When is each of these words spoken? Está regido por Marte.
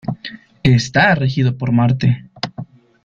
Está 0.77 1.13
regido 1.13 1.59
por 1.59 1.71
Marte. 1.73 2.27